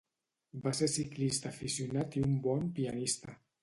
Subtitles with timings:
[0.63, 3.43] Va ser ciclista aficionat i un bon pianista.